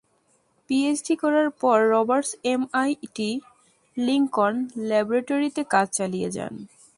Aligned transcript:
PhD 0.69 1.13
করার 1.23 1.47
পরে 1.61 1.85
Roberts 1.93 2.31
MIT 2.45 3.29
Lincoln 3.97 4.53
ল্যাবরেটরিতে 4.89 5.61
কাজ 5.73 5.87
চালিয়ে 5.97 6.29
যান। 6.31 6.53